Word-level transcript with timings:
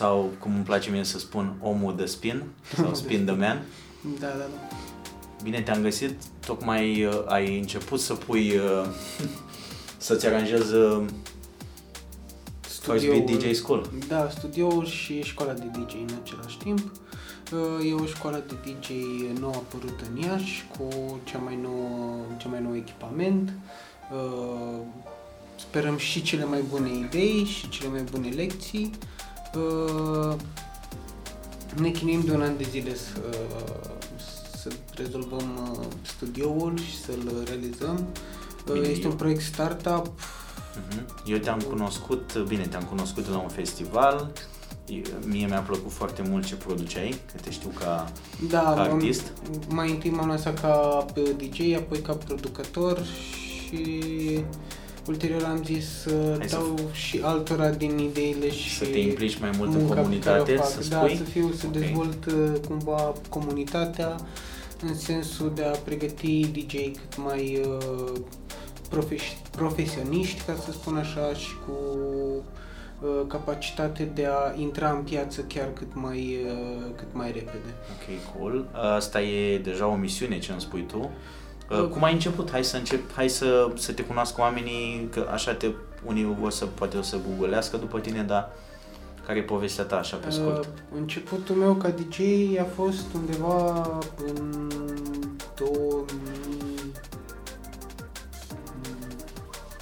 uh, 0.00 0.08
întâi. 0.08 0.30
Sau, 0.30 0.30
cum 0.38 0.54
îmi 0.54 0.64
place 0.64 0.90
mie 0.90 1.04
să 1.04 1.18
spun, 1.18 1.54
omul 1.60 1.96
de 1.96 2.04
spin 2.04 2.42
sau 2.74 2.94
spin 3.04 3.24
the 3.24 3.34
man. 3.34 3.62
Da, 4.20 4.26
da, 4.26 4.36
da. 4.36 4.76
Bine 5.42 5.60
te-am 5.60 5.82
găsit, 5.82 6.14
tocmai 6.46 7.04
uh, 7.04 7.22
ai 7.26 7.58
început 7.58 8.00
să 8.00 8.14
pui, 8.14 8.56
uh, 8.56 8.86
să-ți 9.96 10.26
aranjezi 10.26 10.74
uh, 10.74 11.04
First 12.60 13.06
Beat 13.06 13.24
DJ 13.24 13.54
School. 13.54 13.90
Da, 14.08 14.28
studioul 14.30 14.86
și 14.86 15.22
școala 15.22 15.52
de 15.52 15.64
DJ 15.72 15.94
în 15.94 16.14
același 16.22 16.58
timp. 16.58 16.78
Uh, 17.52 17.88
E 17.90 17.92
o 17.92 18.06
școală 18.06 18.44
de 18.48 18.54
DJ 18.64 18.88
nou 19.40 19.50
apărută 19.50 20.04
în 20.10 20.22
Iași, 20.22 20.66
cu 20.78 20.88
cea 21.24 21.38
mai 21.38 21.58
nouă, 21.62 22.24
cea 22.36 22.48
mai 22.48 22.62
nou 22.62 22.76
echipament. 22.76 23.52
Uh, 24.12 24.80
Sperăm 25.58 25.96
și 25.96 26.22
cele 26.22 26.44
mai 26.44 26.60
bune 26.68 26.88
idei 26.88 27.44
și 27.44 27.68
cele 27.68 27.88
mai 27.88 28.02
bune 28.10 28.28
lecții. 28.28 28.90
Uh, 29.56 30.34
Ne 31.80 31.90
chinuim 31.90 32.20
de 32.24 32.32
un 32.32 32.42
an 32.42 32.56
de 32.56 32.66
zile 32.70 32.94
să, 32.94 33.20
să 34.56 34.68
rezolvăm 34.94 35.70
uh, 35.80 35.86
studioul 36.02 36.78
și 36.78 37.00
să-l 37.00 37.42
realizăm. 37.46 38.06
Uh, 38.68 38.72
Bine, 38.72 38.88
Este 38.88 39.04
eu- 39.04 39.10
un 39.10 39.16
proiect 39.16 39.40
startup. 39.42 40.06
Mhm. 40.88 41.06
Eu 41.26 41.38
te-am 41.38 41.58
cunoscut, 41.60 42.38
bine, 42.48 42.66
te-am 42.66 42.82
cunoscut 42.82 43.24
de 43.24 43.30
la 43.30 43.38
un 43.38 43.48
festival. 43.48 44.32
Mie 45.24 45.46
mi-a 45.46 45.60
plăcut 45.60 45.92
foarte 45.92 46.22
mult 46.28 46.44
ce 46.46 46.54
produceai, 46.54 47.08
că 47.32 47.38
te 47.42 47.50
știu 47.50 47.68
ca, 47.78 48.12
Da, 48.50 48.60
ca 48.60 48.68
am- 48.70 48.78
artist. 48.94 49.32
mai 49.68 49.90
întâi 49.90 50.10
m-am 50.10 50.28
lansat 50.28 50.60
ca 50.60 51.06
uh, 51.16 51.30
DJ, 51.36 51.60
apoi 51.76 51.98
ca 52.00 52.12
producător 52.12 53.02
și 53.04 53.94
ulterior 55.08 55.42
am 55.44 55.62
zis 55.64 56.00
să 56.00 56.34
Hai 56.38 56.48
să 56.48 56.56
dau 56.56 56.74
și 56.92 57.20
altora 57.22 57.70
din 57.70 57.98
ideile 57.98 58.50
și 58.50 58.76
Să 58.76 58.84
te 58.84 58.98
implici 58.98 59.38
mai 59.38 59.50
mult 59.56 59.74
în 59.74 59.78
munca 59.78 59.94
pe 59.94 60.00
comunitate, 60.00 60.38
care 60.38 60.58
o 60.58 60.62
fac. 60.62 60.70
să 60.82 60.88
da, 60.88 60.96
spui? 60.98 61.16
să 61.16 61.22
fiu, 61.22 61.52
să 61.52 61.66
Ok. 61.66 61.72
dezvolt 61.72 62.24
uh, 62.26 62.52
cumva 62.68 63.12
comunitatea 63.28 64.16
în 64.82 64.94
sensul 64.94 65.52
de 65.54 65.62
a 65.64 65.70
pregăti 65.70 66.40
DJ 66.46 66.74
cât 66.74 67.16
mai 67.16 67.60
uh, 67.66 68.12
profes- 68.90 69.36
profesioniști, 69.50 70.42
ca 70.46 70.54
să 70.64 70.72
spun 70.72 70.96
așa, 70.96 71.34
și 71.34 71.50
cu 71.66 71.72
uh, 73.00 73.08
capacitate 73.28 74.10
de 74.14 74.26
a 74.26 74.60
intra 74.60 74.90
în 74.90 75.02
piață 75.02 75.40
chiar 75.40 75.72
cât 75.72 75.88
mai, 75.94 76.38
uh, 76.46 76.90
cât 76.96 77.08
mai 77.12 77.26
repede. 77.26 77.74
Ok, 77.92 78.36
cool. 78.38 78.66
Asta 78.94 79.20
e 79.22 79.58
deja 79.58 79.86
o 79.86 79.94
misiune 79.94 80.38
ce 80.38 80.52
îmi 80.52 80.60
spui 80.60 80.84
tu. 80.86 81.10
Uh, 81.70 81.78
Uh, 81.78 81.88
Cum 81.88 82.04
ai 82.04 82.12
început? 82.12 82.50
Hai 82.50 82.64
să 82.64 82.76
încep, 82.76 83.12
hai 83.14 83.28
să, 83.28 83.70
să 83.74 83.92
te 83.92 84.02
cunoască 84.02 84.40
oamenii, 84.40 85.08
că 85.10 85.28
așa 85.32 85.54
te, 85.54 85.70
unii 86.04 86.36
o 86.42 86.48
să, 86.48 86.64
poate 86.64 86.96
o 86.96 87.02
să 87.02 87.16
googlească 87.28 87.76
după 87.76 88.00
tine, 88.00 88.22
dar 88.22 88.50
care 89.26 89.38
e 89.38 89.42
povestea 89.42 89.84
ta 89.84 89.96
așa 89.96 90.16
pe 90.16 90.30
scurt? 90.30 90.64
Uh, 90.64 90.68
începutul 90.96 91.54
meu 91.54 91.74
ca 91.74 91.88
DJ 91.88 92.18
a 92.60 92.66
fost 92.74 93.04
undeva 93.14 93.82
în 94.26 94.70
2000... 95.54 96.06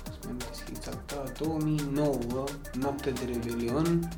Să 0.05 0.19
mă 0.23 0.29
amintesc 0.29 0.63
exact, 0.77 1.13
da, 1.13 1.45
2009, 1.45 2.45
noaptea 2.81 3.13
de 3.13 3.21
Revelion. 3.33 4.09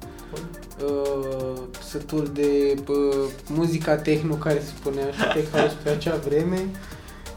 Uh, 0.85 1.61
sătul 1.81 2.31
de 2.33 2.75
uh, 2.89 3.31
muzica 3.49 3.97
techno 3.97 4.35
care 4.35 4.61
se 4.61 4.67
spunea 4.67 5.11
și 5.11 5.23
tech 5.35 5.51
house 5.51 5.77
pe 5.83 5.89
acea 5.89 6.17
vreme. 6.17 6.69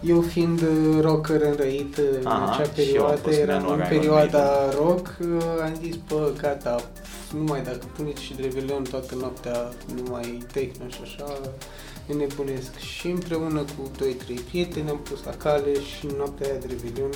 Eu 0.01 0.21
fiind 0.21 0.61
uh, 0.61 1.01
rocker 1.01 1.41
înrăit 1.41 1.97
uh, 1.97 2.05
în 2.19 2.25
Aha, 2.25 2.53
acea 2.53 2.81
și 2.81 2.95
eu 2.95 3.05
am 3.05 3.15
perioadă, 3.15 3.21
fost 3.21 3.37
eram 3.37 3.61
menor 3.61 3.77
în 3.77 3.85
Iron 3.85 3.97
perioada 3.97 4.71
rock, 4.77 5.17
uh, 5.21 5.43
am 5.63 5.75
zis, 5.83 5.95
bă, 6.07 6.31
gata, 6.41 6.89
numai 7.33 7.63
dacă 7.63 7.85
puneți 7.95 8.21
și 8.21 8.33
de 8.33 8.41
Revelion 8.41 8.83
toată 8.83 9.15
noaptea, 9.15 9.69
numai 9.95 10.43
techno 10.51 10.87
și 10.87 10.99
așa, 11.01 11.39
ne 12.05 12.13
nebunesc. 12.13 12.77
Și 12.77 13.07
împreună 13.07 13.59
cu 13.59 13.91
2-3 14.35 14.39
prieteni 14.49 14.89
am 14.89 14.99
pus 14.99 15.23
la 15.23 15.31
cale 15.31 15.73
și 15.73 16.05
în 16.05 16.15
noaptea 16.17 16.47
aia 16.47 16.59
de 16.59 16.67
Revelion, 16.67 17.11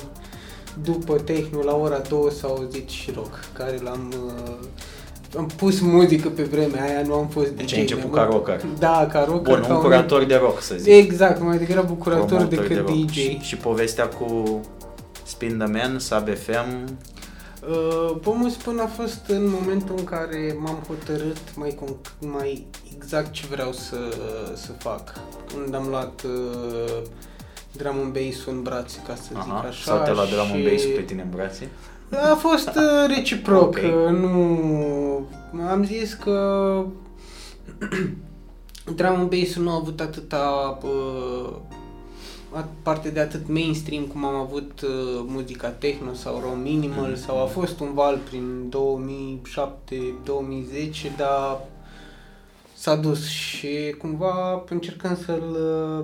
după 0.82 1.18
techno, 1.18 1.62
la 1.62 1.76
ora 1.76 1.98
2 1.98 2.30
s-a 2.30 2.48
auzit 2.48 2.88
și 2.88 3.10
rock, 3.10 3.38
care 3.52 3.80
l-am... 3.82 4.14
Uh, 5.34 5.38
am 5.38 5.46
pus 5.56 5.80
muzică 5.80 6.28
pe 6.28 6.42
vremea 6.42 6.82
aia, 6.84 7.02
nu 7.06 7.14
am 7.14 7.26
fost 7.28 7.48
Deci 7.48 7.64
DJ. 7.70 7.72
ai 7.74 7.80
început 7.80 8.12
mi-am- 8.12 8.28
ca 8.28 8.32
rocker. 8.34 8.64
Da, 8.78 9.08
ca 9.12 9.24
rocker. 9.28 9.54
Bun, 9.58 9.64
ca 9.68 9.74
un 9.74 9.80
curator 9.82 10.24
de 10.24 10.34
rock, 10.34 10.60
să 10.62 10.74
zic. 10.78 10.92
Exact, 10.92 11.42
mai 11.42 11.58
degrabă 11.58 11.92
curator 11.92 12.24
Promotor 12.26 12.48
decât 12.48 12.68
de 12.68 12.78
rock. 12.78 12.90
DJ. 13.06 13.12
Și, 13.12 13.38
și 13.42 13.56
povestea 13.56 14.08
cu 14.08 14.60
Spin 15.22 15.58
the 15.58 15.66
Man, 15.66 15.98
Sub 15.98 16.28
FM, 16.36 16.96
Uh, 17.70 18.16
Pomul 18.22 18.50
Spân 18.50 18.78
a 18.78 18.86
fost 18.86 19.20
în 19.28 19.48
momentul 19.60 19.94
în 19.98 20.04
care 20.04 20.56
m-am 20.60 20.78
hotărât 20.88 21.36
mai, 21.56 21.78
conc- 21.84 22.18
mai 22.18 22.66
exact 22.96 23.30
ce 23.32 23.42
vreau 23.50 23.72
să, 23.72 23.96
să 24.54 24.70
fac. 24.78 25.12
Când 25.54 25.74
am 25.74 25.86
luat 25.88 26.22
uh, 26.24 27.02
drum 27.76 27.94
and 27.96 28.12
bass 28.12 28.46
în 28.46 28.62
brațe, 28.62 28.98
ca 29.06 29.14
să 29.14 29.22
zic 29.28 29.36
Aha, 29.36 29.64
așa. 29.68 29.82
sau 29.96 30.04
te 30.04 30.12
lua 30.12 30.24
de 30.24 30.34
la 30.34 30.42
și 30.44 30.52
un 30.54 30.62
bass 30.70 30.84
pe 30.84 31.00
tine 31.06 31.22
în 31.22 31.28
brațe. 31.30 31.68
A 32.32 32.34
fost 32.34 32.68
uh, 32.68 33.14
reciproc. 33.16 33.62
Ok. 33.62 33.76
uh, 33.76 34.10
Nu... 34.18 35.26
Am 35.70 35.84
zis 35.84 36.12
că 36.12 36.84
drum 38.96 39.14
and 39.14 39.30
bass 39.30 39.54
nu 39.56 39.70
a 39.70 39.74
avut 39.74 40.00
atâta 40.00 40.78
uh, 40.82 41.50
a- 42.52 42.68
parte 42.82 43.08
de 43.08 43.20
atât 43.20 43.48
mainstream 43.48 44.02
cum 44.04 44.24
am 44.24 44.34
avut 44.34 44.80
uh, 44.82 44.90
muzica 45.26 45.68
techno 45.68 46.12
sau 46.12 46.40
raw 46.44 46.54
minimal 46.62 47.10
Mhm. 47.10 47.20
sau 47.20 47.42
a 47.42 47.46
fost 47.46 47.80
un 47.80 47.94
val 47.94 48.18
prin 48.30 48.70
2007-2010, 48.70 51.16
dar 51.16 51.60
s-a 52.84 52.94
dus 52.94 53.26
și 53.28 53.94
cumva 53.98 54.64
încercăm 54.68 55.18
să-l 55.24 55.56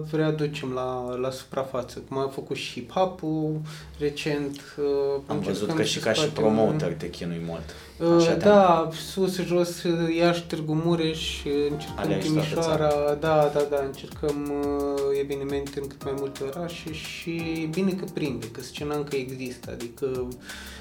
uh, 0.04 0.12
readucem 0.12 0.72
la, 0.72 1.14
la 1.20 1.30
suprafață, 1.30 1.98
cum 2.08 2.18
am 2.18 2.30
făcut 2.30 2.56
și 2.56 2.72
hip-hop-ul 2.72 3.60
recent. 3.98 4.60
uh, 4.78 5.20
Am 5.26 5.38
văzut 5.38 5.46
încercăm 5.46 5.76
că 5.76 5.82
și 5.82 5.98
să 5.98 6.04
ca 6.04 6.12
și 6.12 6.20
scoatem- 6.20 6.32
promoter 6.32 6.92
te 6.92 7.10
chinui 7.10 7.42
mult. 7.46 7.74
Uh, 8.00 8.14
Așa 8.16 8.32
te-am- 8.32 8.38
da, 8.54 8.88
sus, 9.12 9.40
jos, 9.40 9.82
uh, 9.82 10.16
Iași, 10.16 10.42
Târgu 10.46 10.80
Mureș, 10.84 11.44
uh, 11.44 11.52
încercăm 11.70 11.96
Aleagi 12.04 12.26
toată 12.32 12.46
Timișoara, 12.48 12.88
da, 13.20 13.50
da, 13.54 13.60
da, 13.70 13.82
încercăm 13.86 14.52
uh, 14.64 15.18
evenimente 15.22 15.80
în 15.80 15.86
cât 15.86 16.04
mai 16.04 16.14
multe 16.18 16.40
orașe 16.54 16.92
și 16.92 17.68
bine 17.70 17.90
că 17.90 18.04
prinde, 18.14 18.46
că 18.50 18.60
scena 18.60 18.94
încă 18.96 19.16
există, 19.16 19.70
adică 19.72 20.28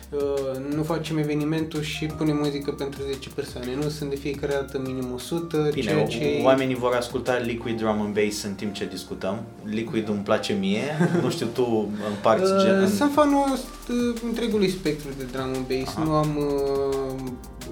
uh, 0.09 0.75
nu 0.75 0.83
facem 0.83 1.17
evenimentul 1.17 1.81
și 1.81 2.05
punem 2.05 2.37
muzică 2.37 2.71
pentru 2.71 3.01
10 3.11 3.29
persoane, 3.29 3.75
nu 3.83 3.89
sunt 3.89 4.09
de 4.09 4.15
fiecare 4.15 4.53
dată 4.53 4.81
minim 4.85 5.11
100, 5.13 5.69
Bine, 5.73 5.85
ceea 5.91 6.05
ce... 6.07 6.39
oamenii 6.43 6.75
vor 6.75 6.93
asculta 6.93 7.37
Liquid 7.37 7.77
Drum 7.77 8.01
and 8.01 8.13
Bass 8.13 8.43
în 8.43 8.53
timp 8.53 8.73
ce 8.73 8.85
discutăm. 8.91 9.43
Liquid 9.63 10.07
îmi 10.09 10.19
place 10.23 10.53
mie, 10.53 10.81
nu 11.23 11.29
știu, 11.29 11.45
tu 11.53 11.89
împarți 12.09 12.51
Uh, 12.51 12.61
gen... 12.63 12.87
Sunt 12.89 13.11
fanul 13.11 13.45
uh, 13.51 14.19
întregului 14.23 14.69
spectru 14.69 15.09
de 15.17 15.23
drum 15.31 15.43
and 15.45 15.65
bass. 15.67 15.95
Aha. 15.95 16.03
Nu 16.03 16.11
am 16.11 16.37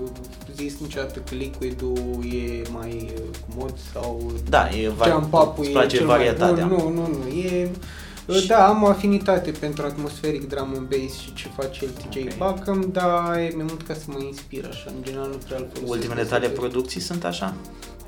uh, 0.04 0.10
zis 0.56 0.80
niciodată 0.80 1.20
că 1.20 1.36
liquidul 1.36 1.98
e 2.32 2.62
mai 2.72 3.12
uh, 3.16 3.24
comod 3.50 3.74
sau 3.94 4.32
Da, 4.50 4.70
e 4.70 4.90
va- 4.90 5.06
jump 5.10 5.34
up-ul 5.34 5.56
îți 5.60 5.70
e 5.70 5.72
place 5.72 5.98
cel 5.98 6.06
mai 6.06 6.16
varietatea. 6.18 6.66
bun. 6.66 6.78
Nu, 6.78 6.90
nu, 6.90 7.08
nu. 7.08 7.28
E, 7.40 7.70
uh, 8.28 8.36
Și- 8.36 8.48
Da, 8.48 8.68
am 8.68 8.84
o 8.84 8.88
afinitate 8.88 9.52
pentru 9.52 9.86
atmosferic 9.86 10.48
drum 10.50 10.74
and 10.78 10.88
bass 10.88 11.20
și 11.20 11.34
ce 11.34 11.48
face 11.56 11.86
el 11.86 11.90
TJ 11.92 12.18
Ok. 12.18 12.38
Buckham, 12.54 12.90
dar 12.92 13.38
e 13.38 13.52
mai 13.56 13.66
mult 13.68 13.82
ca 13.88 13.94
să 13.94 14.04
mă 14.08 14.18
inspir 14.28 14.66
așa. 14.70 14.92
În 14.98 15.04
general 15.04 15.30
nu 15.30 15.38
prea 15.46 15.58
îl 15.58 15.68
folosesc. 15.74 15.92
Ultimele 15.94 16.24
tale 16.24 16.48
producții 16.48 17.02
sunt 17.02 17.24
așa? 17.26 17.54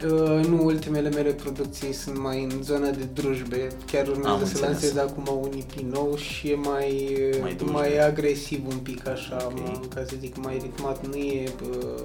Uh, 0.05 0.45
nu, 0.45 0.63
ultimele 0.65 1.09
mele 1.09 1.31
producții 1.31 1.93
sunt 1.93 2.17
mai 2.17 2.43
în 2.43 2.63
zona 2.63 2.89
de 2.89 3.07
drujbe. 3.13 3.67
Chiar 3.91 4.07
urmează 4.07 4.29
Am 4.29 4.37
să 4.37 4.43
înțeles. 4.45 4.69
lansez 4.69 4.97
acum 4.97 5.39
un 5.41 5.49
EP 5.57 5.71
nou 5.93 6.15
și 6.15 6.49
e 6.51 6.55
mai, 6.55 7.17
Mai 7.31 7.39
mai, 7.41 7.53
drujbe. 7.53 7.73
mai 7.77 7.97
agresiv 7.97 8.61
un 8.67 8.77
pic 8.77 9.07
așa, 9.07 9.37
Ok. 9.45 9.51
okay. 9.59 9.79
ca 9.95 10.03
să 10.07 10.15
zic, 10.19 10.37
mai 10.37 10.57
ritmat. 10.61 11.07
Nu 11.07 11.15
e 11.15 11.43
uh, 11.69 12.03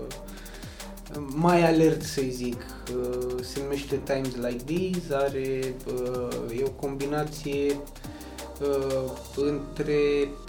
mai 1.35 1.63
alert 1.67 2.03
să 2.03 2.23
zic. 2.31 2.57
Uh, 2.97 3.35
se 3.43 3.61
numește 3.63 4.01
Times 4.05 4.35
Like 4.35 4.65
These, 4.75 5.15
are 5.15 5.75
uh, 5.95 6.59
e 6.59 6.63
o 6.65 6.71
combinație 6.71 7.77
uh, 8.61 9.11
între 9.37 9.99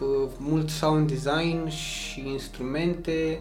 uh, 0.01 0.29
mult 0.37 0.69
sound 0.69 1.07
design 1.11 1.69
și 1.69 2.23
instrumente 2.27 3.39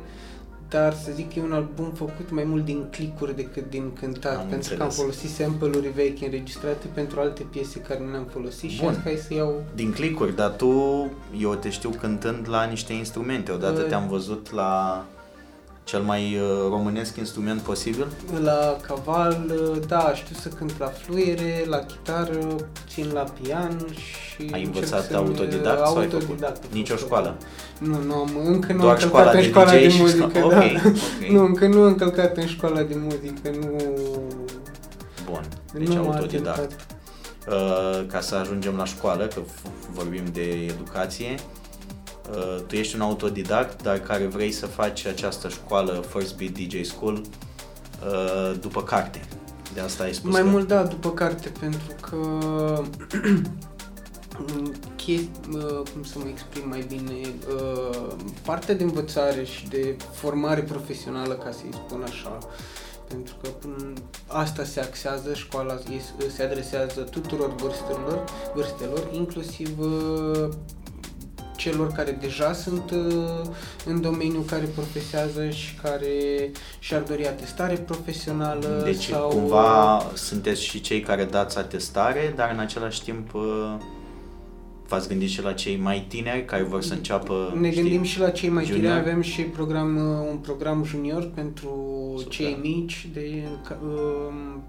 dar 0.77 0.93
să 0.95 1.11
zic 1.15 1.33
că 1.33 1.39
e 1.39 1.43
un 1.43 1.53
album 1.53 1.91
făcut 1.95 2.31
mai 2.31 2.45
mult 2.45 2.65
din 2.65 2.87
clicuri 2.91 3.37
decât 3.37 3.71
din 3.71 3.93
cântat, 4.01 4.39
Am 4.39 4.47
pentru 4.49 4.69
că 4.75 4.83
am 4.83 4.89
înțeles. 4.89 4.95
folosit 4.97 5.31
sample-uri 5.31 5.89
vechi 5.89 6.21
înregistrate 6.21 6.87
pentru 6.95 7.21
alte 7.21 7.43
piese 7.51 7.79
care 7.79 8.01
nu 8.05 8.11
le-am 8.11 8.25
folosit 8.33 8.71
și 8.71 8.79
Bun. 8.79 8.89
am 8.89 8.95
zis, 8.95 9.03
hai 9.03 9.17
să 9.17 9.35
iau... 9.35 9.65
Din 9.75 9.93
clicuri, 9.93 10.37
dar 10.37 10.51
tu, 10.51 10.73
eu 11.41 11.55
te 11.55 11.71
știu 11.71 11.91
cântând 11.91 12.49
la 12.49 12.65
niște 12.65 12.93
instrumente. 12.93 13.53
Odată 13.53 13.81
Uh, 13.81 13.87
te-am 13.89 14.09
văzut 14.09 14.53
la 14.53 15.05
Cel 15.85 16.01
mai 16.03 16.37
uh, 16.37 16.69
românesc 16.69 17.17
instrument 17.17 17.61
posibil? 17.61 18.07
La 18.43 18.77
caval, 18.87 19.45
uh, 19.73 19.79
da, 19.87 20.13
știu 20.15 20.37
să 20.41 20.49
cânt 20.49 20.79
la 20.79 20.87
fluiere, 20.87 21.65
la 21.69 21.79
chitară, 21.79 22.39
țin 22.89 23.11
la 23.13 23.21
pian 23.43 23.87
și... 23.91 24.37
Ai 24.41 24.47
încerc 24.65 24.67
învățat 24.75 25.05
să-mi- 25.05 25.17
autodidact 25.17 25.79
sau 25.87 25.97
ai 25.97 26.07
făcut? 26.07 26.21
autodidact. 26.23 26.63
am 26.65 26.69
Nici 26.73 26.91
o 26.91 26.93
făcut. 26.95 27.05
școală? 27.07 27.37
Nu, 27.79 28.03
nu 28.07 28.15
am, 28.15 28.31
încă 28.45 28.73
nu 28.73 28.81
Doar 28.81 28.95
am 28.95 29.01
școala 29.01 29.31
încălcat 29.31 29.35
în 29.35 29.41
de 29.41 29.47
școala 29.49 29.71
DJ 29.73 29.83
de 29.83 29.89
și 29.89 30.01
muzică, 30.01 30.29
școala- 30.39 30.49
da. 30.55 30.65
ok, 30.65 30.95
ok. 31.23 31.31
Nu, 31.31 31.45
încă 31.45 31.67
nu 31.67 31.79
am 31.81 31.87
încălcat 31.87 32.37
în 32.37 32.47
școala 32.47 32.83
de 32.83 32.95
muzică, 32.99 33.51
nu... 33.61 33.77
Bun, 35.31 35.43
deci 35.75 35.87
nu 35.89 36.03
m-a 36.05 36.15
autodidact. 36.15 36.57
tentat. 36.59 36.87
Uh, 37.49 38.07
ca 38.07 38.21
să 38.21 38.35
ajungem 38.35 38.77
la 38.77 38.85
școală, 38.85 39.27
că 39.27 39.41
f- 39.41 39.71
vorbim 39.93 40.23
de 40.33 40.43
educație, 40.43 41.35
uh, 41.35 41.41
tu 42.67 42.75
ești 42.75 42.95
un 42.95 43.01
autodidact, 43.01 43.83
dar 43.83 43.99
care 43.99 44.27
vrei 44.27 44.51
să 44.51 44.67
faci 44.67 45.07
această 45.07 45.49
școală 45.49 46.05
First 46.09 46.37
Beat 46.37 46.51
DJ 46.51 46.87
School 46.87 47.15
uh, 47.15 47.23
după 48.61 48.83
carte. 48.83 49.21
De 49.75 49.81
asta 49.81 50.03
ai 50.03 50.15
spus 50.15 50.33
Mai 50.33 50.43
că... 50.43 50.47
mult, 50.47 50.69
da, 50.69 50.83
după 50.83 51.11
carte, 51.11 51.53
pentru 51.61 51.95
că 52.01 52.17
chesti, 54.97 55.29
uh, 55.53 55.83
cum 55.93 56.03
să 56.03 56.19
mă 56.19 56.25
exprim 56.29 56.69
mai 56.69 56.85
bine, 56.89 57.35
uh, 57.55 58.13
partea 58.45 58.75
de 58.75 58.83
învățare 58.83 59.45
și 59.45 59.69
de 59.69 59.97
formare 60.13 60.61
profesională, 60.61 61.35
ca 61.35 61.51
să-i 61.51 61.71
spun 61.73 62.03
așa, 62.03 62.39
pentru 63.09 63.35
că 63.43 63.49
până 63.49 63.93
asta 64.27 64.65
se 64.65 64.81
axează, 64.81 65.35
școala 65.35 65.75
e- 65.75 66.29
se 66.29 66.43
adresează 66.43 67.01
tuturor 67.01 67.55
vârstelor, 67.55 68.25
vârstelor 68.55 69.09
inclusiv 69.13 69.79
uh, 69.79 70.49
celor 71.65 71.93
care 71.93 72.17
deja 72.21 72.53
sunt 72.53 72.91
uh, 72.91 73.49
în 73.85 74.01
domeniu 74.01 74.41
care 74.41 74.65
profesează 74.75 75.49
și 75.51 75.75
care 75.83 76.09
și-ar 76.79 77.01
dori 77.03 77.27
atestare 77.27 77.75
profesională 77.75 78.81
Deci 78.85 79.05
sau 79.05 79.29
cumva 79.29 80.03
sunteți 80.15 80.63
și 80.65 80.81
cei 80.81 81.01
care 81.01 81.25
dați 81.25 81.59
atestare, 81.59 82.33
dar 82.37 82.51
în 82.53 82.59
același 82.59 83.03
timp 83.03 83.35
uh, 83.35 83.75
v-ați 84.89 85.09
gândit 85.09 85.29
și 85.29 85.43
la 85.43 85.53
cei 85.53 85.77
mai 85.77 86.05
tineri 86.09 86.45
care 86.45 86.63
vor 86.63 86.83
să 86.83 86.93
înceapă, 86.95 87.57
Ne 87.61 87.71
știi? 87.71 87.83
gândim 87.83 88.03
și 88.03 88.19
la 88.21 88.31
cei 88.31 88.49
mai 88.49 88.65
tineri, 88.65 88.83
junior? 88.83 88.99
avem 89.01 89.21
și 89.21 89.43
program, 89.43 89.97
uh, 89.97 90.27
un 90.31 90.37
program 90.37 90.85
junior 90.85 91.31
pentru 91.35 91.71
Super. 92.17 92.33
cei 92.33 92.59
mici, 92.63 93.09
de, 93.13 93.43
ca- 93.69 93.79
um, 93.85 94.63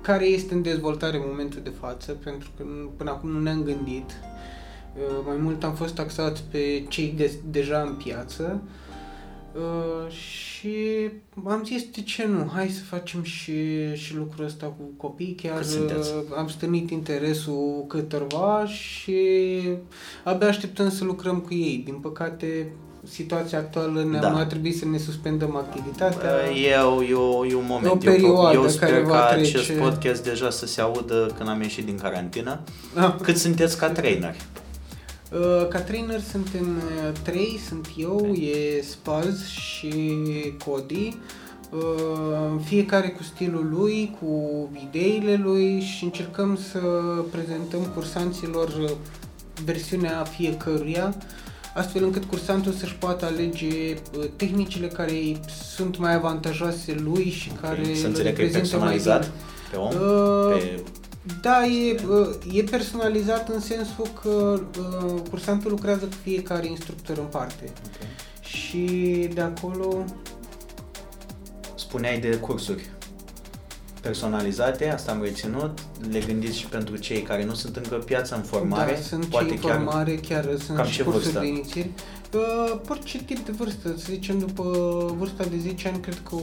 care 0.00 0.24
este 0.24 0.54
în 0.54 0.62
dezvoltare 0.62 1.16
în 1.16 1.22
momentul 1.30 1.60
de 1.62 1.72
față, 1.80 2.12
pentru 2.12 2.48
că 2.56 2.62
nu- 2.62 2.90
până 2.96 3.10
acum 3.10 3.30
nu 3.30 3.40
ne-am 3.40 3.62
gândit. 3.62 4.10
Uh, 4.98 5.24
Mai 5.26 5.36
mult 5.40 5.64
am 5.64 5.74
fost 5.74 5.94
taxați 5.94 6.42
pe 6.50 6.84
cei 6.88 7.14
de, 7.16 7.30
deja 7.50 7.80
în 7.80 7.94
piață 8.04 8.60
uh, 9.54 10.12
și 10.12 10.76
am 11.46 11.62
zis 11.64 11.82
de 11.94 12.00
ce 12.02 12.26
nu, 12.26 12.50
hai 12.54 12.68
să 12.68 12.82
facem 12.84 13.22
și, 13.22 13.54
și 13.94 14.16
lucrul 14.16 14.44
ăsta 14.44 14.66
cu 14.66 14.82
copii, 14.96 15.36
chiar 15.42 15.56
Cât 15.56 15.66
sunteți? 15.66 16.12
uh, 16.14 16.22
am 16.36 16.48
stârnit 16.48 16.90
interesul 16.90 17.84
câtorva 17.88 18.64
și 18.66 19.16
abia 20.24 20.48
așteptăm 20.48 20.90
să 20.90 21.04
lucrăm 21.04 21.38
cu 21.38 21.54
ei. 21.54 21.82
Din 21.84 21.94
păcate, 21.94 22.72
situația 23.08 23.58
actuală 23.58 24.04
ne-a 24.04 24.20
Da. 24.20 24.30
da. 24.30 24.46
trebuit 24.46 24.76
să 24.78 24.84
ne 24.84 24.98
suspendăm 24.98 25.56
activitatea. 25.56 26.30
Uh, 26.50 26.64
E, 26.70 26.74
o- 26.76 27.02
e, 27.02 27.14
o, 27.14 27.46
e 27.46 27.54
un 27.54 27.64
moment. 27.68 27.92
O 27.92 27.96
perioadă 27.96 28.54
eu, 28.56 28.62
eu 28.62 28.62
care 28.62 28.70
sper 28.92 29.02
va 29.02 29.18
ca 29.18 29.26
trece. 29.34 29.58
acest 29.58 29.78
podcast 29.78 30.24
deja 30.24 30.50
să 30.50 30.66
se 30.66 30.80
audă 30.80 31.34
când 31.36 31.48
am 31.48 31.60
ieșit 31.62 31.84
din 31.84 31.98
carantină. 31.98 32.60
Ah. 32.94 33.14
Cât 33.22 33.36
sunteți 33.36 33.78
ca 33.78 33.88
trainer? 33.90 34.34
Uh, 35.32 35.68
Ca 35.68 35.80
trainer 35.80 36.20
suntem 36.20 36.76
uh, 36.76 37.12
trei, 37.22 37.60
sunt 37.68 37.86
eu, 37.96 38.26
e 38.32 38.82
Spaz 38.82 39.46
și 39.48 39.92
Cody. 40.64 41.16
Uh, 41.72 42.60
Fiecare 42.64 43.08
cu 43.08 43.22
stilul 43.22 43.68
lui, 43.78 44.16
cu 44.20 44.68
ideile 44.88 45.40
lui 45.42 45.80
și 45.80 46.04
încercăm 46.04 46.58
să 46.70 46.78
prezentăm 47.30 47.80
cursanților 47.94 48.68
uh, 48.68 48.90
versiunea 49.64 50.24
fiecăruia 50.24 51.14
astfel 51.74 52.02
încât 52.04 52.24
cursantul 52.24 52.72
să-și 52.72 52.94
poată 52.94 53.24
alege 53.24 53.66
uh, 54.18 54.24
tehnicile 54.36 54.86
care 54.86 55.10
îi 55.10 55.40
sunt 55.74 55.98
mai 55.98 56.14
avantajoase 56.14 56.94
lui 56.98 57.30
și 57.30 57.50
Ok, 57.52 57.60
care 57.60 57.82
să 57.94 58.00
îl 58.02 58.08
înțeleg 58.08 58.34
că 58.34 58.40
e 58.42 58.44
reprezintă 58.44 58.76
mai 58.76 58.88
personalizat 58.88 59.20
bine. 59.20 59.32
pe 59.70 59.76
om? 59.76 59.88
Uh, 59.88 60.58
Pe, 60.58 60.82
Da, 61.40 61.66
e, 61.66 62.00
uh, 62.08 62.28
e 62.52 62.62
personalizat 62.62 63.48
în 63.48 63.60
sensul 63.60 64.06
că 64.22 64.60
uh, 64.78 65.20
cursantul 65.30 65.70
lucrează 65.70 66.04
cu 66.04 66.16
fiecare 66.22 66.66
instructor 66.66 67.18
în 67.18 67.26
parte. 67.26 67.72
ok. 67.86 68.06
Și 68.44 68.86
de 69.34 69.40
acolo, 69.40 70.04
Spuneai 71.74 72.18
de 72.18 72.36
cursuri 72.36 72.90
personalizate, 74.00 74.90
asta 74.90 75.12
am 75.12 75.22
reținut, 75.22 75.78
le 76.10 76.20
gândiți 76.26 76.58
și 76.58 76.66
pentru 76.66 76.96
cei 76.96 77.22
care 77.22 77.44
nu 77.44 77.54
sunt 77.54 77.76
încă 77.76 77.94
piață 77.94 78.34
în 78.34 78.42
formare, 78.42 78.92
da, 78.92 79.00
sunt 79.00 79.24
poate 79.24 79.46
cei 79.46 79.56
în 79.56 79.62
chiar 79.62 79.76
formare, 79.76 80.14
chiar, 80.14 80.44
sunt 80.64 80.76
cam 80.76 80.86
și 80.86 80.96
ce 80.96 81.02
cursuri 81.02 81.24
vârstă? 81.24 81.40
de 81.40 81.46
inițieri. 81.46 81.90
Uh, 82.34 82.78
orice 82.88 83.22
tip 83.22 83.38
de 83.38 83.52
vârstă, 83.58 83.88
să 83.96 84.04
zicem 84.10 84.38
după 84.38 84.62
vârsta 85.18 85.44
de 85.50 85.56
10 85.60 85.88
ani, 85.88 86.00
cred 86.00 86.22
că 86.30 86.36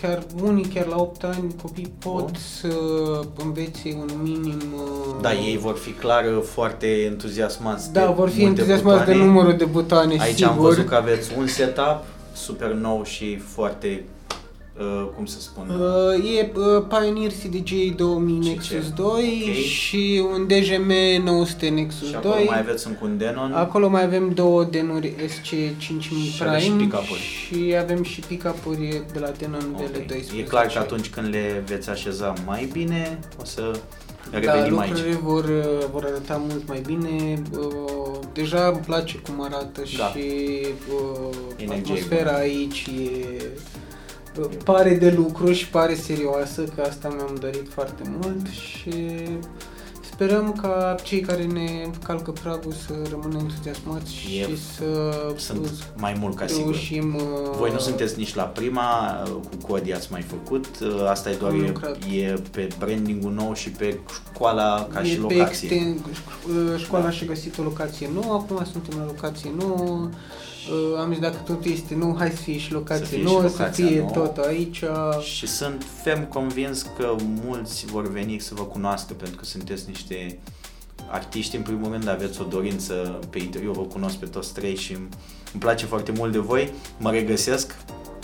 chiar 0.00 0.22
unii, 0.42 0.64
chiar 0.64 0.86
la 0.86 0.96
8 1.00 1.24
ani, 1.24 1.54
copii 1.62 1.92
pot 1.98 2.22
Bun. 2.22 2.32
să 2.60 2.68
învețe 3.44 3.96
un 3.98 4.08
minim... 4.22 4.60
uh, 4.74 5.14
Da, 5.20 5.32
ei 5.34 5.56
vor 5.58 5.76
fi 5.76 5.90
clar 5.90 6.24
foarte 6.44 6.86
entuziasmați 6.86 7.92
Da, 7.92 8.06
de 8.06 8.12
vor 8.16 8.28
fi 8.28 8.40
multe 8.44 8.60
entuziasmați 8.60 8.98
de 8.98 9.04
butoane. 9.12 9.24
numărul 9.26 9.56
de 9.56 9.64
butoane, 9.64 10.16
Aici 10.20 10.34
sigur. 10.36 10.50
am 10.52 10.58
văzut 10.58 10.86
că 10.86 10.94
aveți 10.94 11.30
un 11.38 11.46
setup 11.46 12.04
super 12.32 12.70
nou 12.72 13.04
și 13.04 13.36
foarte, 13.36 14.04
uh, 14.82 15.08
cum 15.16 15.24
să 15.26 15.40
spun, 15.40 15.68
Uh, 15.70 16.36
e 16.38 16.52
uh, 16.56 16.84
Pioneer 16.88 17.30
CDJ 17.30 17.72
2000 17.96 18.42
Și 18.42 18.48
Nexus 18.48 18.68
ce? 18.68 18.92
2 18.96 19.44
Ok. 19.48 19.54
și 19.54 20.22
un 20.32 20.46
DJM 20.46 20.92
900 21.24 21.68
Nexus 21.68 22.08
și 22.08 22.14
acolo 22.14 22.34
2. 22.34 22.44
mai 22.48 22.58
aveți 22.58 22.86
încă 22.86 22.98
un 23.02 23.16
Denon. 23.18 23.52
Acolo 23.52 23.88
mai 23.88 24.02
avem 24.02 24.30
două 24.34 24.64
denuri 24.64 25.14
SC5000 25.14 26.00
Și 26.34 26.42
aveți 26.42 26.64
și 26.64 26.70
Prime 26.70 26.82
pick-up-uri. 26.84 27.20
și 27.20 27.74
avem 27.80 28.02
și 28.02 28.20
pick-up-uri 28.20 29.02
de 29.12 29.18
la 29.18 29.30
Denon 29.38 29.76
Ok. 29.78 29.90
DL12. 29.90 30.38
E 30.38 30.42
clar 30.42 30.66
că 30.66 30.78
atunci 30.78 31.08
când 31.10 31.28
le 31.28 31.62
veți 31.66 31.90
așeza 31.90 32.32
mai 32.46 32.68
bine, 32.72 33.18
o 33.40 33.44
să 33.44 33.70
da, 34.30 34.38
revenim 34.38 34.78
aici. 34.78 34.90
lucrurile 34.90 35.14
vor, 35.22 35.44
uh, 35.44 35.86
vor 35.92 36.04
arăta 36.04 36.42
mult 36.48 36.68
mai 36.68 36.82
bine. 36.86 37.42
Uh, 37.58 38.18
Deja 38.32 38.66
îmi 38.66 38.80
place 38.86 39.18
cum 39.18 39.42
arată 39.44 39.82
Da. 39.98 40.04
și 40.06 40.18
uh, 40.92 41.34
Energie 41.56 41.74
atmosfera 41.92 42.22
bună. 42.30 42.36
aici 42.36 42.86
e 42.86 43.10
uh, 43.34 43.42
pare 44.64 44.94
de 44.94 45.10
lucru 45.16 45.52
și 45.52 45.68
pare 45.68 45.94
serioasă, 45.94 46.62
că 46.74 46.80
asta 46.88 47.08
mi-am 47.08 47.36
dorit 47.40 47.68
foarte 47.72 48.02
mult 48.20 48.46
și 48.48 48.92
sperăm 50.12 50.52
ca 50.62 50.94
cei 51.02 51.20
care 51.20 51.44
ne 51.44 51.90
calcă 52.04 52.30
pragul 52.30 52.72
să 52.72 52.92
rămână 53.10 53.38
entuziasmați 53.38 54.12
E- 54.38 54.42
și 54.46 54.56
să 54.76 54.84
Sunt 55.36 55.92
mai 55.96 56.16
mult 56.20 56.36
ca 56.36 56.46
sigur. 56.46 56.62
reușim 56.62 57.14
uh, 57.14 57.22
Voi 57.56 57.70
nu 57.72 57.78
sunteți 57.78 58.18
nici 58.18 58.34
la 58.34 58.42
prima, 58.42 59.22
cu 59.30 59.66
Cody 59.66 59.92
ați 59.92 60.08
mai 60.10 60.22
făcut, 60.22 60.66
asta 61.08 61.30
e 61.30 61.34
doar 61.34 61.50
Am 61.52 61.62
e, 61.62 61.66
lucrat. 61.66 61.96
e 62.12 62.34
pe 62.50 62.68
branding-ul 62.78 63.32
nou 63.32 63.54
și 63.54 63.70
pe 63.70 63.98
școala 64.34 64.88
ca 64.92 65.00
e 65.00 65.04
și 65.04 65.16
pe 65.16 65.20
locație. 65.34 65.68
exten- 65.68 66.10
ș- 66.12 66.78
școala 66.84 67.04
Da. 67.04 67.10
și-a 67.10 67.26
găsit 67.26 67.58
o 67.58 67.62
locație 67.62 68.10
nouă, 68.14 68.34
acum 68.34 68.64
suntem 68.72 68.98
la 68.98 69.04
locație 69.04 69.50
nouă. 69.58 70.08
Uh, 70.70 70.98
am 70.98 71.10
zis 71.10 71.18
dacă 71.20 71.36
tot 71.46 71.64
este 71.64 71.94
nou, 71.94 72.14
hai 72.18 72.30
să 72.30 72.36
fie 72.42 72.58
și 72.58 72.72
locație 72.72 73.04
Să 73.04 73.10
fie 73.10 73.18
și 73.18 73.24
nouă, 73.24 73.40
locația 73.42 73.84
să 73.84 73.90
fie 73.90 73.98
nouă. 73.98 74.10
tot 74.10 74.36
aici. 74.44 74.82
Și 75.34 75.46
sunt 75.46 75.86
ferm 76.02 76.28
convins 76.28 76.86
că 76.98 77.14
mulți 77.44 77.86
vor 77.86 78.10
veni 78.10 78.38
să 78.38 78.54
vă 78.54 78.62
cunoască 78.62 79.12
pentru 79.12 79.36
că 79.36 79.44
sunteți 79.44 79.84
niște 79.88 80.38
artiști 81.10 81.56
în 81.56 81.62
primul 81.62 81.90
rând, 81.90 82.08
aveți 82.08 82.40
o 82.40 82.44
dorință 82.44 83.18
pe 83.30 83.38
interior, 83.38 83.74
vă 83.74 83.82
cunosc 83.82 84.16
pe 84.16 84.26
toți 84.26 84.54
trei 84.54 84.76
și 84.76 84.92
îmi 84.92 85.08
îmi 85.52 85.62
place 85.62 85.86
foarte 85.86 86.12
mult 86.12 86.32
de 86.32 86.38
voi, 86.38 86.72
mă 86.98 87.10
regăsesc 87.10 87.76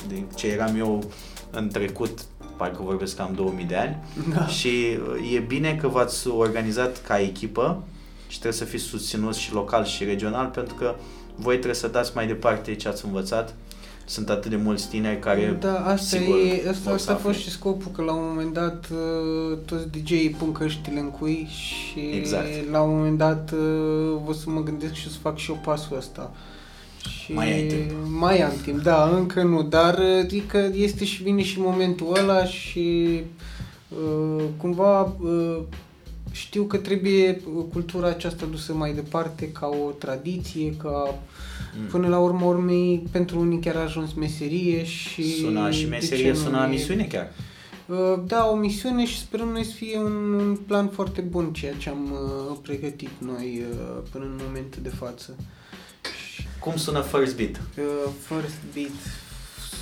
de 0.08 0.22
ce 0.34 0.46
eram 0.46 0.76
eu 0.78 1.02
în 1.50 1.68
trecut, 1.68 2.18
parcă 2.56 2.82
vorbesc 2.82 3.16
cam 3.16 3.32
2000 3.34 3.64
de 3.64 3.76
ani 3.76 3.96
Da. 4.34 4.46
și 4.46 4.68
uh, 4.68 5.34
e 5.34 5.38
bine 5.38 5.76
că 5.80 5.88
v-ați 5.88 6.28
organizat 6.28 7.02
ca 7.06 7.20
echipă 7.20 7.82
și 8.28 8.38
trebuie 8.38 8.58
să 8.60 8.64
fiți 8.64 8.84
susținuți 8.84 9.40
și 9.40 9.52
local 9.52 9.84
și 9.84 10.04
regional 10.04 10.46
pentru 10.46 10.74
că 10.74 10.94
voi 11.38 11.54
trebuie 11.54 11.74
să 11.74 11.88
dați 11.88 12.10
mai 12.14 12.26
departe 12.26 12.74
ce 12.74 12.88
ați 12.88 13.04
învățat. 13.04 13.54
Sunt 14.04 14.28
atât 14.28 14.50
de 14.50 14.56
mulți 14.56 14.88
tineri 14.88 15.18
care 15.18 15.56
Da, 15.60 15.74
asta, 15.86 16.16
sigur 16.18 16.36
e, 16.38 16.68
asta, 16.68 16.80
vor 16.84 16.92
asta 16.92 16.96
să 16.98 17.10
a 17.10 17.14
fost 17.14 17.28
afle. 17.38 17.40
și 17.42 17.50
scopul, 17.50 17.90
că 17.94 18.02
la 18.02 18.12
un 18.12 18.24
moment 18.28 18.52
dat 18.52 18.88
uh, 18.92 19.58
toți 19.64 19.88
DJ-ii 19.88 20.30
pun 20.38 20.52
căștile 20.52 20.98
în 21.00 21.10
cui 21.10 21.48
și 21.50 22.00
Exact. 22.16 22.70
la 22.70 22.80
un 22.82 22.96
moment 22.96 23.18
dat 23.18 23.50
uh, 23.52 24.20
o 24.28 24.32
să 24.32 24.50
mă 24.50 24.62
gândesc 24.62 24.92
și 24.92 25.04
o 25.06 25.10
să 25.10 25.16
fac 25.22 25.36
și 25.36 25.50
eu 25.50 25.60
pasul 25.64 25.96
ăsta. 25.96 26.30
Și 27.08 27.32
Mai 27.32 27.52
ai 27.52 27.62
timp. 27.66 27.90
Mai 28.18 28.42
am 28.42 28.52
timp, 28.62 28.82
da, 28.82 29.08
încă 29.16 29.42
nu, 29.42 29.62
dar 29.62 29.98
uh, 29.98 30.18
adică 30.22 30.70
este 30.74 31.04
și 31.04 31.22
vine 31.22 31.42
și 31.42 31.60
momentul 31.60 32.16
ăla 32.20 32.44
și 32.44 33.20
uh, 33.88 34.44
cumva 34.56 35.00
uh, 35.20 35.58
știu 36.30 36.62
că 36.62 36.76
trebuie 36.76 37.40
uh, 37.56 37.64
cultura 37.72 38.08
aceasta 38.08 38.46
dusă 38.46 38.72
mai 38.74 38.94
departe 38.94 39.52
ca 39.52 39.66
o 39.66 39.90
tradiție, 39.90 40.76
ca 40.76 41.18
Mm. 41.76 41.86
Până 41.86 42.08
la 42.08 42.18
urmă 42.18 42.44
urmei, 42.44 43.06
pentru 43.10 43.40
unii 43.40 43.60
chiar 43.60 43.76
a 43.76 43.80
ajuns 43.80 44.12
meserie 44.12 44.84
și... 44.84 45.40
Suna 45.40 45.70
și 45.70 45.88
meserie, 45.88 46.34
suna 46.34 46.66
misiune 46.66 47.04
chiar. 47.04 47.32
Uh, 47.86 48.20
da, 48.26 48.48
o 48.50 48.54
misiune 48.54 49.06
și 49.06 49.18
sperăm 49.18 49.48
noi 49.48 49.64
să 49.64 49.72
fie 49.72 49.98
un, 49.98 50.32
un 50.32 50.56
plan 50.66 50.88
foarte 50.88 51.20
bun 51.20 51.52
ceea 51.52 51.74
ce 51.74 51.88
am 51.88 52.12
uh, 52.12 52.56
pregătit 52.62 53.10
noi 53.18 53.64
uh, 53.70 54.02
până 54.10 54.24
în 54.24 54.40
momentul 54.46 54.82
de 54.82 54.88
față. 54.88 55.36
Cum 56.60 56.76
sună 56.76 57.00
First 57.00 57.36
Beat? 57.36 57.60
Uh, 57.78 58.10
first 58.26 58.58
Beat 58.74 58.96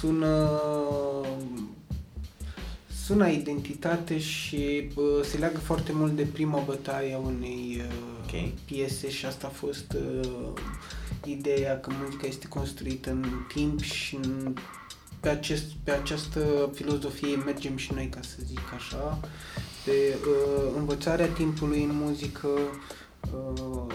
sună 0.00 0.50
sună 3.07 3.29
identitate 3.29 4.19
și 4.19 4.89
uh, 4.95 5.05
se 5.23 5.39
leagă 5.39 5.59
foarte 5.59 5.93
mult 5.93 6.17
de 6.17 6.27
prima 6.33 6.63
bătaie 6.67 7.15
a 7.15 7.19
unei 7.19 7.81
uh, 7.81 7.95
okay. 8.25 8.55
piese 8.65 9.11
și 9.11 9.27
asta 9.27 9.47
a 9.47 9.51
fost 9.51 9.93
uh, 9.93 10.29
ideea 11.25 11.81
că 11.81 11.91
muzica 12.01 12.27
este 12.27 12.47
construită 12.49 13.11
în 13.11 13.25
timp 13.55 13.81
și 13.81 14.19
în, 14.23 14.55
pe, 15.21 15.29
acest, 15.29 15.65
pe 15.85 15.91
această 15.91 16.71
filozofie 16.75 17.37
mergem 17.37 17.77
și 17.77 17.93
noi, 17.95 18.09
ca 18.09 18.21
să 18.23 18.37
zic 18.45 18.73
așa, 18.75 19.21
pe 19.85 19.91
uh, 19.91 20.73
învățarea 20.77 21.27
timpului 21.29 21.83
în 21.83 21.91
muzică, 21.95 22.49
uh, 23.35 23.95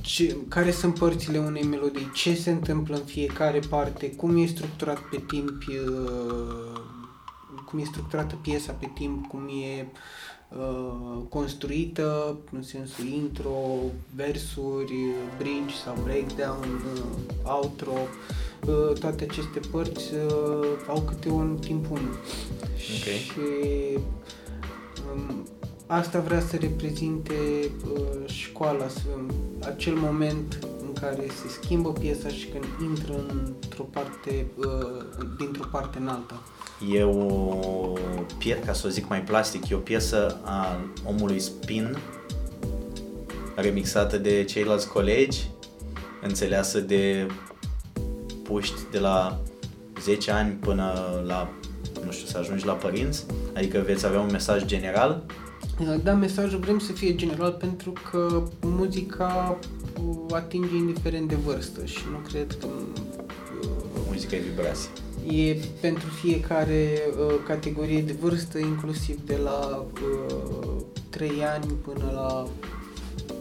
ce, 0.00 0.36
care 0.48 0.70
sunt 0.70 0.98
părțile 0.98 1.38
unei 1.38 1.64
melodii, 1.64 2.10
ce 2.14 2.34
se 2.34 2.50
întâmplă 2.50 2.96
în 2.96 3.04
fiecare 3.04 3.58
parte, 3.68 4.10
cum 4.10 4.36
e 4.36 4.46
structurat 4.46 4.98
pe 4.98 5.22
timp, 5.26 5.62
uh, 5.68 6.82
cum 7.66 7.78
e 7.78 7.84
structurată 7.84 8.34
piesa 8.40 8.72
pe 8.72 8.90
timp, 8.94 9.26
cum 9.26 9.48
e 9.48 9.86
uh, 10.48 11.18
construită 11.28 12.36
în 12.52 12.62
sensul 12.62 13.06
intro, 13.06 13.56
versuri, 14.14 14.94
bridge 15.38 15.74
sau 15.84 15.98
breakdown, 16.02 16.82
uh, 16.94 17.02
outro, 17.42 17.92
uh, 18.66 18.98
toate 18.98 19.26
aceste 19.30 19.60
părți 19.70 20.14
uh, 20.14 20.66
au 20.88 21.00
câte 21.00 21.28
un 21.28 21.58
timp 21.60 21.90
unul. 21.90 22.18
Okay. 23.00 23.18
Și 23.18 23.98
um, 25.12 25.46
asta 25.86 26.20
vrea 26.20 26.40
să 26.40 26.56
reprezinte 26.56 27.34
uh, 27.94 28.30
școala, 28.30 28.88
să, 28.88 29.08
acel 29.60 29.94
moment 29.94 30.58
în 30.80 30.92
care 30.92 31.26
se 31.42 31.48
schimbă 31.48 31.92
piesa 31.92 32.28
și 32.28 32.46
când 32.46 32.64
intră 32.82 33.14
într-o 33.28 33.82
parte, 33.82 34.46
uh, 34.56 35.04
dintr-o 35.38 35.68
parte 35.70 35.98
în 35.98 36.08
alta. 36.08 36.42
E 36.90 37.02
o 37.02 37.92
piesă, 38.38 38.60
ca 38.64 38.72
să 38.72 38.86
o 38.86 38.90
zic 38.90 39.08
mai 39.08 39.22
plastic, 39.22 39.68
e 39.68 39.74
o 39.74 39.78
piesă 39.78 40.40
a 40.44 40.80
omului 41.06 41.40
Spin, 41.40 41.96
remixată 43.54 44.18
de 44.18 44.44
ceilalți 44.44 44.88
colegi, 44.88 45.50
înțeleasă 46.22 46.80
de 46.80 47.26
puști 48.42 48.80
de 48.90 48.98
la 48.98 49.40
10 50.00 50.30
ani 50.30 50.52
până 50.52 50.92
la, 51.26 51.50
nu 52.04 52.10
știu, 52.10 52.26
să 52.26 52.38
ajungi 52.38 52.66
la 52.66 52.72
părinți? 52.72 53.26
Adică 53.54 53.82
veți 53.86 54.06
avea 54.06 54.20
un 54.20 54.30
mesaj 54.30 54.64
general? 54.64 55.22
Da, 56.02 56.12
mesajul 56.12 56.58
vrem 56.58 56.78
să 56.78 56.92
fie 56.92 57.14
general 57.14 57.52
pentru 57.52 57.92
că 58.10 58.42
muzica 58.60 59.58
atinge 60.30 60.76
indiferent 60.76 61.28
de 61.28 61.34
vârstă 61.34 61.84
și 61.84 62.00
nu 62.10 62.16
cred 62.16 62.56
că... 62.60 62.66
Muzica 64.08 64.36
e 64.36 64.38
vibrație 64.38 64.90
e 65.30 65.56
pentru 65.80 66.08
fiecare 66.08 67.00
uh, 67.10 67.34
categorie 67.46 68.00
de 68.00 68.16
vârstă, 68.20 68.58
inclusiv 68.58 69.18
de 69.26 69.38
la 69.44 69.86
uh, 69.94 70.82
3 71.10 71.30
ani 71.54 71.66
până 71.66 72.10
la 72.14 72.46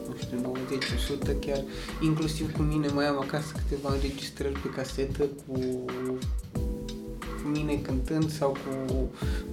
nu 0.07 0.15
știu, 0.17 0.39
90, 0.41 0.83
100 0.95 1.31
chiar, 1.31 1.63
inclusiv 2.01 2.55
cu 2.55 2.61
mine 2.61 2.87
mai 2.87 3.05
am 3.05 3.19
acasă 3.19 3.51
câteva 3.53 3.93
înregistrări 3.93 4.59
pe 4.59 4.69
casetă 4.75 5.23
cu 5.23 5.59
cu 7.43 7.47
mine 7.47 7.73
cântând 7.75 8.31
sau 8.31 8.49
cu 8.49 9.09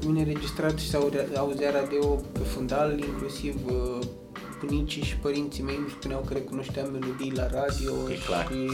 mine 0.06 0.20
înregistrat 0.20 0.78
și 0.78 0.88
sau 0.88 1.12
auzea 1.36 1.70
radio 1.70 2.06
pe 2.32 2.38
fundal, 2.38 2.98
inclusiv 2.98 3.54
uh, 3.66 3.98
bunicii 4.64 5.02
și 5.02 5.16
părinții 5.16 5.62
mei 5.62 5.76
îmi 5.78 5.94
spuneau 5.98 6.20
că 6.26 6.32
recunoșteam 6.32 6.90
melodii 6.90 7.32
la 7.34 7.46
radio 7.46 7.92
e 8.10 8.16
clar. 8.26 8.46
și 8.46 8.70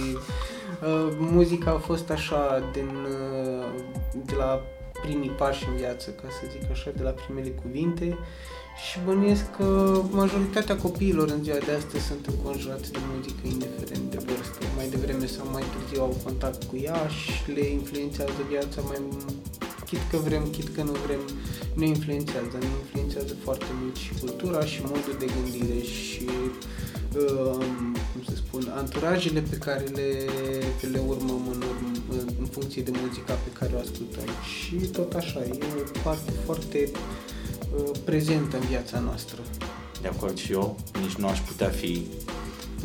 uh, 0.83 1.17
muzica 1.19 1.71
a 1.71 1.79
fost 1.79 2.11
așa 2.11 2.71
din, 2.73 2.89
uh, 2.89 3.44
de 4.25 4.35
la 4.35 4.63
primii 5.03 5.31
pași 5.31 5.69
în 5.69 5.77
viață, 5.77 6.11
ca 6.11 6.29
să 6.31 6.43
zic 6.53 6.71
așa, 6.71 6.91
de 6.97 7.03
la 7.03 7.11
primele 7.11 7.49
cuvinte. 7.49 8.19
Și 8.87 8.99
bănuiesc 9.05 9.51
că 9.57 10.01
majoritatea 10.11 10.77
copiilor 10.77 11.29
în 11.29 11.43
ziua 11.43 11.57
de 11.67 11.73
astăzi 11.73 12.05
sunt 12.05 12.27
înconjurați 12.27 12.93
de 12.93 12.99
muzică 13.11 13.45
indiferent 13.55 14.11
de 14.11 14.19
vârstă. 14.27 14.59
Mai 14.77 14.89
devreme 14.89 15.27
sau 15.27 15.47
mai 15.53 15.65
târziu 15.73 16.03
au 16.03 16.17
contact 16.25 16.63
cu 16.65 16.77
ea 16.77 17.01
și 17.07 17.53
le 17.57 17.67
influențează 17.67 18.41
viața 18.51 18.81
mai 18.89 18.99
chit 19.85 20.11
că 20.11 20.17
vrem, 20.17 20.45
chit 20.51 20.69
că 20.75 20.83
nu 20.83 20.95
vrem, 21.07 21.21
ne 21.75 21.87
influențează, 21.87 22.57
ne 22.61 22.73
influențează 22.83 23.35
foarte 23.43 23.71
mult 23.81 23.97
și 23.97 24.13
cultura 24.21 24.65
și 24.65 24.81
modul 24.83 25.17
de 25.19 25.27
gândire 25.35 25.81
și 25.81 26.29
uh, 27.17 27.67
cum 28.15 28.35
să 28.35 28.37
spun, 28.37 28.73
anturajele 28.77 29.41
pe 29.41 29.57
care 29.57 29.85
le, 29.95 30.09
pe 30.81 30.87
le 30.87 31.01
urmăm 31.07 31.43
în, 31.53 31.63
în, 32.11 32.29
în 32.39 32.47
funcție 32.47 32.83
de 32.83 32.91
muzica 33.03 33.33
pe 33.33 33.51
care 33.59 33.73
o 33.75 33.79
ascultăm. 33.79 34.29
Și 34.53 34.75
tot 34.75 35.13
așa, 35.13 35.41
e 35.41 35.51
o 35.51 35.99
parte 36.03 36.33
foarte 36.45 36.91
uh, 37.77 37.91
prezentă 38.05 38.57
în 38.57 38.67
viața 38.67 38.99
noastră. 38.99 39.39
De 40.03 40.09
acord 40.09 40.37
și 40.37 40.53
eu, 40.53 40.79
nici 41.01 41.15
nu 41.15 41.29
aș 41.29 41.41
putea 41.41 41.69
fi 41.69 42.07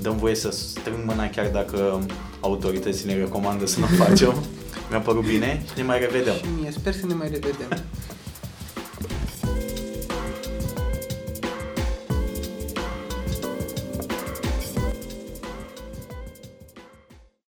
dăm 0.01 0.17
voie 0.17 0.36
să 0.36 0.51
strâng 0.51 1.05
mâna 1.05 1.29
chiar 1.29 1.48
dacă 1.48 2.07
autoritățile 2.39 3.13
ne 3.13 3.19
recomandă 3.19 3.65
să 3.65 3.79
nu 3.79 3.86
facem. 4.03 4.33
Mi-a 4.89 5.00
părut 5.00 5.25
bine 5.25 5.63
și 5.67 5.74
ne 5.77 5.83
mai 5.83 6.00
revedem. 6.00 6.33
Și 6.33 6.45
mie, 6.59 6.71
sper 6.71 6.93
să 6.93 7.05
ne 7.05 7.13
mai 7.13 7.29
revedem. 7.29 7.83